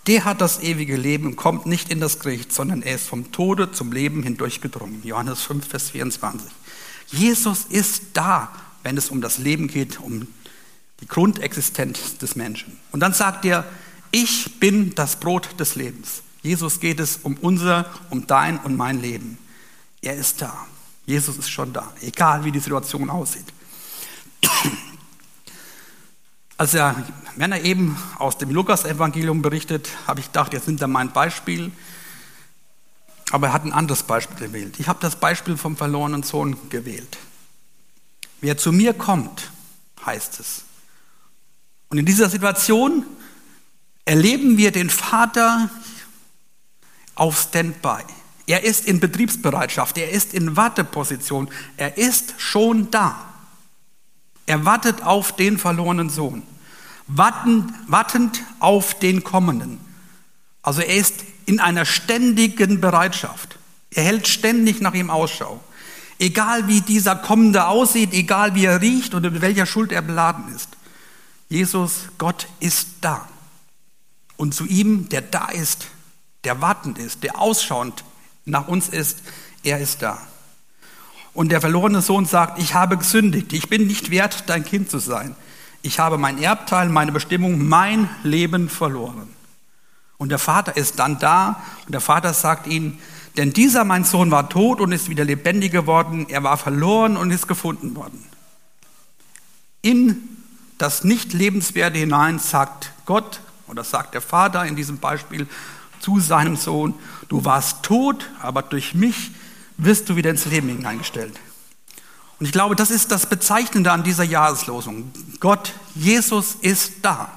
[0.07, 3.33] der hat das ewige Leben und kommt nicht in das Gericht, sondern er ist vom
[3.33, 5.03] Tode zum Leben hindurchgedrungen.
[5.05, 6.51] Johannes 5, Vers 24.
[7.09, 10.27] Jesus ist da, wenn es um das Leben geht, um
[11.01, 12.79] die Grundexistenz des Menschen.
[12.93, 13.65] Und dann sagt er,
[14.13, 16.23] ich bin das Brot des Lebens.
[16.43, 19.39] Jesus geht es um unser, um dein und mein Leben.
[20.01, 20.67] Er ist da.
[21.05, 23.47] Jesus ist schon da, egal wie die Situation aussieht.
[26.59, 27.05] Als er,
[27.37, 31.71] wenn er eben aus dem Lukas-Evangelium berichtet, habe ich gedacht, jetzt nimmt er mein Beispiel.
[33.31, 34.77] Aber er hat ein anderes Beispiel gewählt.
[34.79, 37.19] Ich habe das Beispiel vom verlorenen Sohn gewählt.
[38.41, 39.51] Wer zu mir kommt,
[40.05, 40.63] heißt es.
[41.89, 43.05] Und in dieser Situation
[44.05, 45.69] erleben wir den Vater
[47.15, 48.05] auf Standby.
[48.47, 53.26] Er ist in Betriebsbereitschaft, er ist in Warteposition, er ist schon da.
[54.47, 56.43] Er wartet auf den verlorenen Sohn,
[57.09, 59.81] wartend, wartend auf den kommenden.
[60.63, 63.59] Also er ist in einer ständigen Bereitschaft.
[63.91, 65.61] Er hält ständig nach ihm Ausschau.
[66.19, 70.55] Egal wie dieser Kommende aussieht, egal wie er riecht und mit welcher Schuld er beladen
[70.55, 70.71] ist.
[71.49, 73.29] Jesus, Gott ist da.
[74.37, 75.87] Und zu ihm, der da ist,
[76.45, 78.05] der wartend ist, der ausschauend
[78.45, 79.19] nach uns ist,
[79.63, 80.21] er ist da.
[81.37, 84.99] Und der verlorene Sohn sagt, ich habe gesündigt, ich bin nicht wert, dein Kind zu
[84.99, 85.37] sein.
[85.83, 89.29] Ich habe mein Erbteil, meine Bestimmung, mein Leben verloren.
[90.17, 92.99] Und der Vater ist dann da und der Vater sagt ihnen,
[93.37, 97.31] denn dieser mein Sohn war tot und ist wieder lebendig geworden, er war verloren und
[97.31, 98.25] ist gefunden worden.
[99.83, 100.23] In
[100.79, 105.47] das Nicht-Lebenswerte hinein sagt Gott oder sagt der Vater in diesem Beispiel
[106.01, 106.95] zu seinem Sohn,
[107.29, 109.33] du warst tot, aber durch mich
[109.79, 111.35] wirst du wieder ins Leben hineingestellt.
[112.39, 115.11] Und ich glaube, das ist das Bezeichnende an dieser Jahreslosung.
[115.41, 117.31] Gott, Jesus ist da.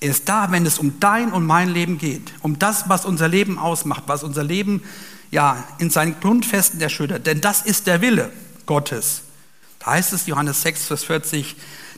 [0.00, 3.28] Er ist da, wenn es um dein und mein Leben geht, um das, was unser
[3.28, 4.82] Leben ausmacht, was unser Leben
[5.30, 7.26] ja in seinen Grundfesten erschüttert.
[7.26, 8.32] Denn das ist der Wille
[8.64, 9.22] Gottes.
[9.78, 11.56] Da heißt es Johannes 6, Vers 40,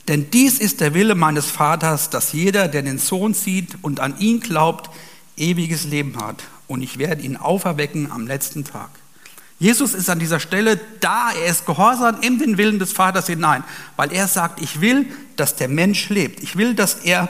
[0.09, 4.19] denn dies ist der Wille meines Vaters, dass jeder, der den Sohn sieht und an
[4.19, 4.89] ihn glaubt,
[5.37, 6.43] ewiges Leben hat.
[6.73, 8.89] Und ich werde ihn auferwecken am letzten Tag.
[9.59, 13.63] Jesus ist an dieser Stelle da, er ist gehorsam in den Willen des Vaters hinein,
[13.95, 15.05] weil er sagt, ich will,
[15.35, 16.41] dass der Mensch lebt.
[16.41, 17.29] Ich will, dass er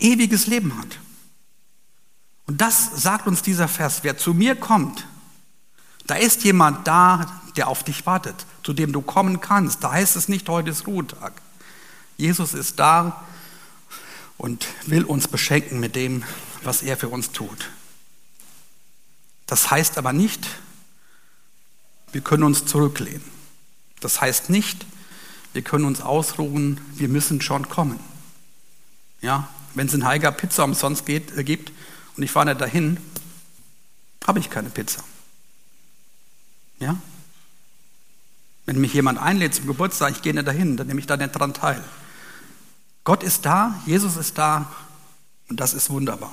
[0.00, 0.98] ewiges Leben hat.
[2.48, 5.06] Und das sagt uns dieser Vers, wer zu mir kommt,
[6.08, 9.84] da ist jemand da, der auf dich wartet, zu dem du kommen kannst.
[9.84, 11.34] Da heißt es nicht, heute ist Ruhetag.
[12.16, 13.24] Jesus ist da
[14.36, 16.24] und will uns beschenken mit dem,
[16.64, 17.70] was er für uns tut.
[19.50, 20.46] Das heißt aber nicht,
[22.12, 23.24] wir können uns zurücklehnen.
[23.98, 24.86] Das heißt nicht,
[25.52, 27.98] wir können uns ausruhen, wir müssen schon kommen.
[29.20, 31.72] Ja, wenn es in Heiger Pizza umsonst geht, äh, gibt
[32.16, 32.98] und ich fahre nicht dahin,
[34.24, 35.02] habe ich keine Pizza.
[36.78, 36.96] Ja?
[38.66, 41.32] Wenn mich jemand einlädt zum Geburtstag, ich gehe nicht dahin, dann nehme ich da nicht
[41.32, 41.82] dran teil.
[43.02, 44.70] Gott ist da, Jesus ist da
[45.48, 46.30] und das ist wunderbar.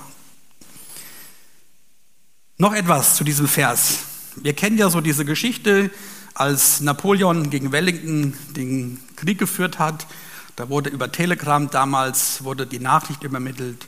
[2.60, 4.00] Noch etwas zu diesem Vers.
[4.34, 5.92] Wir kennen ja so diese Geschichte,
[6.34, 10.08] als Napoleon gegen Wellington den Krieg geführt hat.
[10.56, 13.86] Da wurde über Telegram damals wurde die Nachricht übermittelt.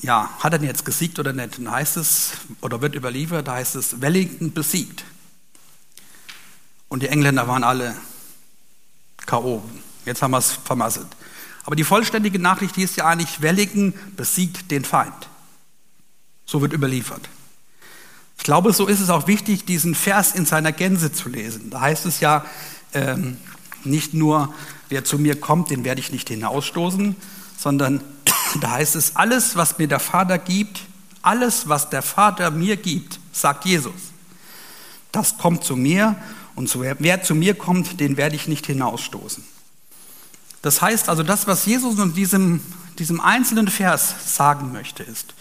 [0.00, 1.56] Ja, hat er denn jetzt gesiegt oder nicht?
[1.56, 5.04] Dann heißt es, oder wird überliefert, da heißt es, Wellington besiegt.
[6.88, 7.96] Und die Engländer waren alle
[9.24, 9.62] K.O.
[10.04, 11.08] Jetzt haben wir es vermasselt.
[11.64, 15.30] Aber die vollständige Nachricht hieß ja eigentlich, Wellington besiegt den Feind.
[16.44, 17.30] So wird überliefert.
[18.42, 21.70] Ich glaube, so ist es auch wichtig, diesen Vers in seiner Gänze zu lesen.
[21.70, 22.44] Da heißt es ja
[22.92, 23.36] ähm,
[23.84, 24.52] nicht nur,
[24.88, 27.14] wer zu mir kommt, den werde ich nicht hinausstoßen,
[27.56, 28.02] sondern
[28.60, 30.80] da heißt es, alles, was mir der Vater gibt,
[31.22, 33.92] alles, was der Vater mir gibt, sagt Jesus,
[35.12, 36.16] das kommt zu mir
[36.56, 39.44] und wer zu mir kommt, den werde ich nicht hinausstoßen.
[40.62, 42.60] Das heißt also, das, was Jesus in diesem,
[42.98, 45.34] diesem einzelnen Vers sagen möchte, ist,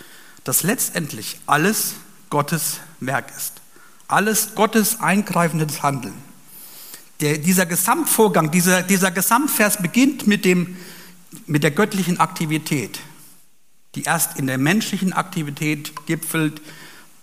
[0.44, 1.96] dass letztendlich alles
[2.32, 3.62] Gottes Werk ist.
[4.08, 6.16] Alles Gottes eingreifendes Handeln.
[7.20, 10.76] Der, dieser Gesamtvorgang, dieser, dieser Gesamtvers beginnt mit, dem,
[11.46, 13.00] mit der göttlichen Aktivität,
[13.94, 16.62] die erst in der menschlichen Aktivität gipfelt,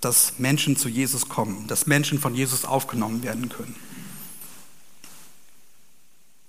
[0.01, 3.75] dass Menschen zu Jesus kommen, dass Menschen von Jesus aufgenommen werden können.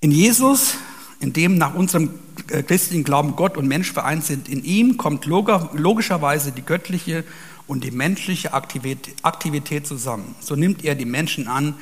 [0.01, 0.75] In Jesus,
[1.19, 2.19] in dem nach unserem
[2.49, 7.23] äh, christlichen Glauben Gott und Mensch vereint sind, in ihm kommt logischerweise die göttliche
[7.69, 10.35] und die menschliche Aktivität zusammen.
[10.39, 11.75] So nimmt er die Menschen an,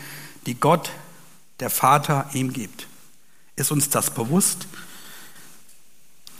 [0.45, 0.91] die Gott,
[1.61, 2.87] der Vater, ihm gibt.
[3.55, 4.67] Ist uns das bewusst?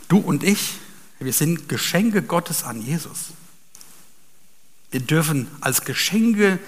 [0.10, 0.74] Du und ich,
[1.20, 3.30] wir sind Geschenke Gottes an Jesus.
[4.92, 6.60] Wir dürfen als Geschenke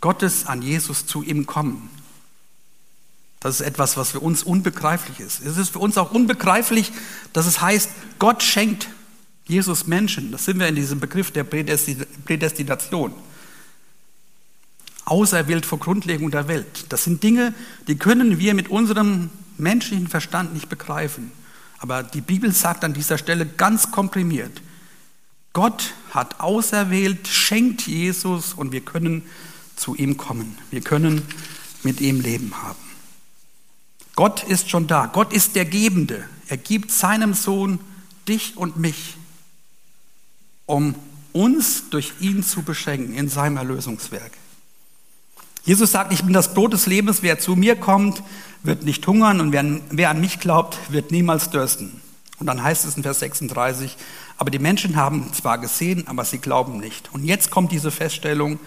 [0.00, 1.88] Gottes an Jesus zu ihm kommen.
[3.38, 5.46] Das ist etwas, was für uns unbegreiflich ist.
[5.46, 6.90] Es ist für uns auch unbegreiflich,
[7.32, 8.88] dass es heißt, Gott schenkt
[9.46, 13.14] Jesus Menschen, das sind wir in diesem Begriff der Prädestination.
[15.04, 16.86] Auserwählt vor Grundlegung der Welt.
[16.88, 17.54] Das sind Dinge,
[17.86, 21.30] die können wir mit unserem menschlichen Verstand nicht begreifen.
[21.78, 24.62] Aber die Bibel sagt an dieser Stelle ganz komprimiert,
[25.52, 29.22] Gott hat auserwählt, schenkt Jesus und wir können
[29.76, 30.58] zu ihm kommen.
[30.70, 31.22] Wir können
[31.82, 32.78] mit ihm Leben haben.
[34.16, 35.06] Gott ist schon da.
[35.06, 36.24] Gott ist der Gebende.
[36.48, 37.78] Er gibt seinem Sohn
[38.26, 39.16] dich und mich
[40.66, 40.94] um
[41.32, 44.32] uns durch ihn zu beschenken in seinem Erlösungswerk.
[45.64, 48.22] Jesus sagt, ich bin das Brot des Lebens, wer zu mir kommt,
[48.62, 52.00] wird nicht hungern und wer, wer an mich glaubt, wird niemals dürsten.
[52.38, 53.96] Und dann heißt es in Vers 36,
[54.36, 57.12] aber die Menschen haben zwar gesehen, aber sie glauben nicht.
[57.12, 58.60] Und jetzt kommt diese Feststellung,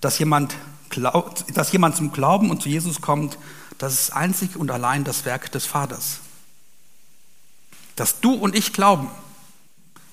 [0.00, 0.54] dass jemand,
[0.90, 3.38] glaubt, dass jemand zum Glauben und zu Jesus kommt,
[3.78, 6.20] das ist einzig und allein das Werk des Vaters.
[7.96, 9.08] Dass du und ich glauben,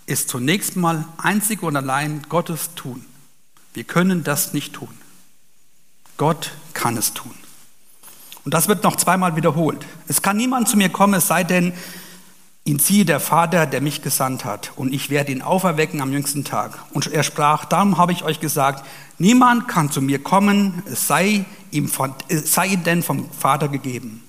[0.06, 3.06] ist zunächst mal einzig und allein Gottes tun.
[3.74, 4.89] Wir können das nicht tun.
[6.18, 7.34] Gott kann es tun.
[8.43, 9.86] Und das wird noch zweimal wiederholt.
[10.08, 11.74] Es kann niemand zu mir kommen, es sei denn,
[12.64, 16.43] ihn ziehe der Vater, der mich gesandt hat, und ich werde ihn auferwecken am jüngsten
[16.43, 16.78] Tag.
[16.91, 18.86] Und er sprach, darum habe ich euch gesagt,
[19.18, 23.68] niemand kann zu mir kommen, es sei ihm, von, es sei ihm denn vom Vater
[23.68, 24.24] gegeben.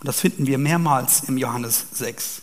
[0.00, 2.42] Und das finden wir mehrmals im Johannes 6.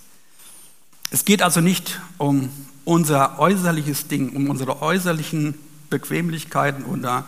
[1.15, 2.49] Es geht also nicht um
[2.83, 5.57] unser äußerliches Ding, um unsere äußerlichen
[5.89, 7.25] Bequemlichkeiten oder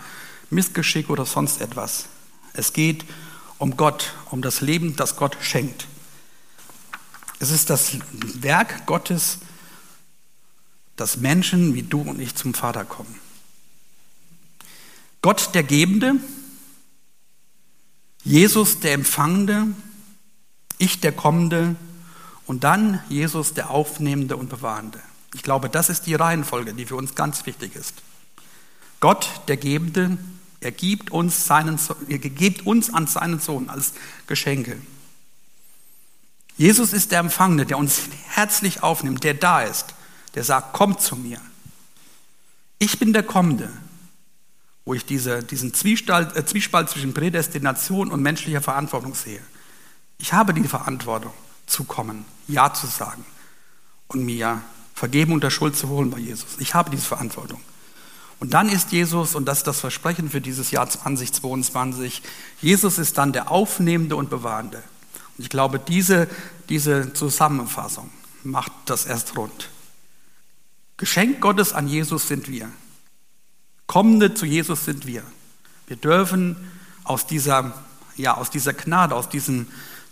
[0.50, 2.08] Missgeschick oder sonst etwas.
[2.52, 3.06] Es geht
[3.60, 5.88] um Gott, um das Leben, das Gott schenkt.
[7.40, 9.38] Es ist das Werk Gottes,
[10.98, 13.16] dass Menschen wie du und ich zum Vater kommen.
[15.22, 16.16] Gott der Gebende,
[18.26, 19.68] Jesus der Empfangende,
[20.78, 21.78] ich der Kommende
[22.48, 25.00] und dann Jesus der Aufnehmende und Bewahrende.
[25.34, 27.94] Ich glaube, das ist die Reihenfolge, die für uns ganz wichtig ist.
[29.02, 30.18] Gott der Gebende,
[30.62, 31.78] er gibt uns, seinen,
[32.08, 33.94] er gibt uns an seinen Sohn als
[34.26, 34.82] Geschenke.
[36.56, 39.94] Jesus ist der Empfangene, der uns herzlich aufnimmt, der da ist,
[40.34, 41.40] der sagt, kommt zu mir.
[42.80, 43.70] Ich bin der Kommende,
[44.86, 49.42] wo ich diese, diesen Zwiespalt, äh, Zwiespalt zwischen Prädestination und menschlicher Verantwortung sehe.
[50.18, 51.34] Ich habe die Verantwortung
[51.68, 53.24] zu kommen, Ja zu sagen
[54.08, 54.62] und mir
[54.96, 56.58] Vergebung der Schuld zu holen bei Jesus.
[56.58, 57.62] Ich habe diese Verantwortung.
[58.40, 62.22] Und dann ist Jesus, und das ist das Versprechen für dieses Jahr 2022,
[62.62, 64.84] Jesus ist dann der Aufnehmende und Bewahrende.
[65.38, 66.28] Und ich glaube, diese,
[66.70, 68.10] diese Zusammenfassung
[68.44, 69.70] macht das erst rund.
[70.98, 72.70] Geschenk Gottes an Jesus sind wir.
[73.86, 75.24] Kommende zu Jesus sind wir.
[75.88, 76.58] Wir dürfen
[77.04, 77.74] aus dieser,
[78.16, 79.68] ja, aus dieser Gnade, aus diesem,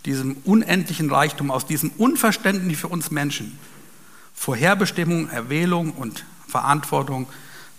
[0.06, 3.58] diesem unendlichen Reichtum, aus diesem Unverständnis für uns Menschen,
[4.34, 7.26] Vorherbestimmung, Erwählung und Verantwortung,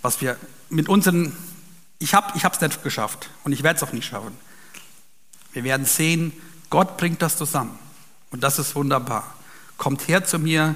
[0.02, 0.38] was wir
[0.70, 1.36] mit unseren,
[2.00, 4.36] ich habe es nicht geschafft und ich werde es auch nicht schaffen.
[5.54, 6.34] Wir werden sehen,
[6.70, 7.80] Gott bringt das zusammen
[8.32, 9.34] und das ist wunderbar.
[9.78, 10.76] Kommt her zu mir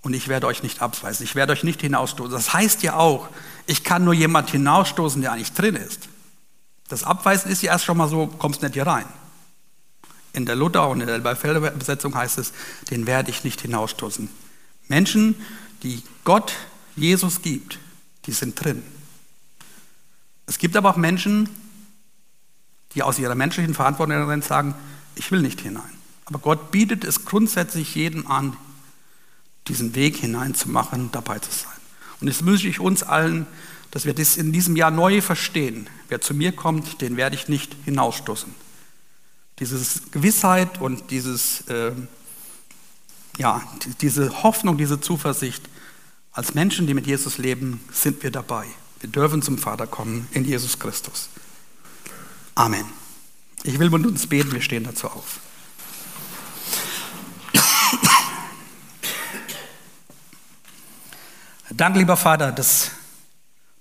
[0.00, 2.32] und ich werde euch nicht abweisen, ich werde euch nicht hinausstoßen.
[2.32, 3.28] Das heißt ja auch,
[3.66, 6.08] ich kann nur jemand hinausstoßen, der eigentlich drin ist.
[6.88, 9.06] Das Abweisen ist ja erst schon mal so, kommst nicht hier rein.
[10.32, 12.52] In der Luther und in der Elberfelder Besetzung heißt es,
[12.90, 14.30] den werde ich nicht hinausstoßen.
[14.88, 15.36] Menschen,
[15.82, 16.54] die Gott
[16.96, 17.78] Jesus gibt,
[18.26, 18.82] die sind drin.
[20.46, 21.48] Es gibt aber auch Menschen,
[22.94, 24.74] die aus ihrer menschlichen Verantwortung sagen,
[25.14, 25.82] ich will nicht hinein.
[26.24, 28.56] Aber Gott bietet es grundsätzlich jedem an,
[29.68, 31.72] diesen Weg hineinzumachen, dabei zu sein.
[32.20, 33.46] Und jetzt wünsche ich uns allen,
[33.90, 35.88] dass wir das in diesem Jahr neu verstehen.
[36.08, 38.54] Wer zu mir kommt, den werde ich nicht hinausstoßen.
[39.62, 41.92] Diese Gewissheit und dieses, äh,
[43.38, 43.62] ja,
[44.00, 45.62] diese Hoffnung, diese Zuversicht,
[46.32, 48.66] als Menschen, die mit Jesus leben, sind wir dabei.
[48.98, 51.28] Wir dürfen zum Vater kommen in Jesus Christus.
[52.56, 52.86] Amen.
[53.62, 55.38] Ich will mit uns beten, wir stehen dazu auf.
[61.70, 62.90] Danke, lieber Vater, dass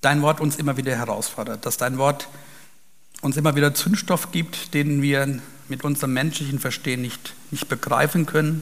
[0.02, 2.30] dein Wort uns immer wieder herausfordert, dass dein Wort
[3.22, 5.42] uns immer wieder Zündstoff gibt, den wir
[5.72, 8.62] mit unserem menschlichen Verstehen nicht, nicht begreifen können,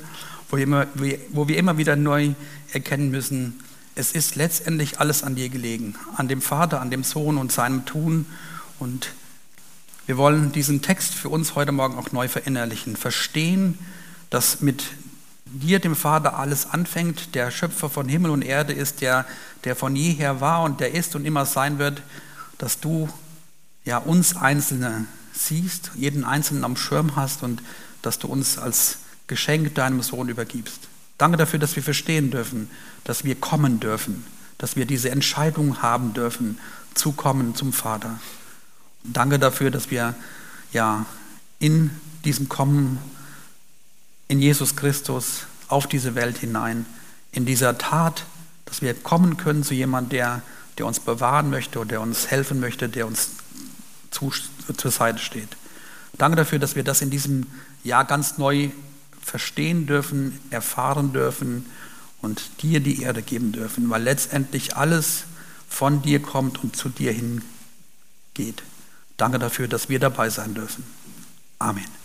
[0.49, 0.85] wo wir, immer,
[1.31, 2.33] wo wir immer wieder neu
[2.71, 3.59] erkennen müssen,
[3.95, 7.85] es ist letztendlich alles an dir gelegen, an dem Vater, an dem Sohn und seinem
[7.85, 8.27] Tun.
[8.77, 9.09] Und
[10.05, 13.79] wir wollen diesen Text für uns heute Morgen auch neu verinnerlichen, verstehen,
[14.29, 14.83] dass mit
[15.45, 19.25] dir, dem Vater, alles anfängt, der Schöpfer von Himmel und Erde ist, der,
[19.63, 22.03] der von jeher war und der ist und immer sein wird,
[22.59, 23.09] dass du
[23.83, 25.07] ja uns Einzelne
[25.39, 27.61] siehst, jeden Einzelnen am Schirm hast und
[28.01, 30.87] dass du uns als Geschenk deinem Sohn übergibst.
[31.17, 32.69] Danke dafür, dass wir verstehen dürfen,
[33.03, 34.25] dass wir kommen dürfen,
[34.57, 36.57] dass wir diese Entscheidung haben dürfen,
[36.93, 38.19] zu kommen zum Vater.
[39.03, 40.15] danke dafür, dass wir
[40.73, 41.05] ja
[41.59, 41.91] in
[42.25, 42.99] diesem Kommen
[44.27, 46.85] in Jesus Christus auf diese Welt hinein,
[47.31, 48.25] in dieser Tat,
[48.65, 50.41] dass wir kommen können zu jemandem, der,
[50.77, 53.31] der uns bewahren möchte und der uns helfen möchte, der uns
[54.11, 54.31] zu,
[54.75, 55.49] zur Seite steht.
[56.17, 57.47] Danke dafür, dass wir das in diesem
[57.83, 58.69] Jahr ganz neu
[59.21, 61.65] verstehen dürfen, erfahren dürfen
[62.21, 65.23] und dir die Erde geben dürfen, weil letztendlich alles
[65.69, 68.63] von dir kommt und zu dir hingeht.
[69.17, 70.83] Danke dafür, dass wir dabei sein dürfen.
[71.59, 71.98] Amen.